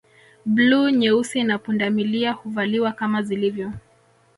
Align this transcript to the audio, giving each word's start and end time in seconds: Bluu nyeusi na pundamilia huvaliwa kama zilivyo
Bluu 0.45 0.89
nyeusi 0.89 1.43
na 1.43 1.57
pundamilia 1.59 2.31
huvaliwa 2.31 2.91
kama 2.91 3.21
zilivyo 3.23 3.71